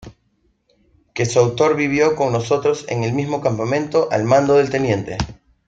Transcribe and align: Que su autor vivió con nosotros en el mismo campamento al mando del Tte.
Que 1.13 1.27
su 1.27 1.37
autor 1.37 1.75
vivió 1.75 2.15
con 2.15 2.33
nosotros 2.33 2.85
en 2.87 3.03
el 3.03 3.13
mismo 3.13 3.39
campamento 3.39 4.07
al 4.11 4.23
mando 4.23 4.55
del 4.55 4.71
Tte. 4.71 5.17